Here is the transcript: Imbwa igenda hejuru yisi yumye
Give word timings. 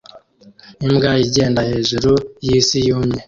Imbwa 0.85 1.11
igenda 1.25 1.61
hejuru 1.69 2.11
yisi 2.45 2.77
yumye 2.87 3.19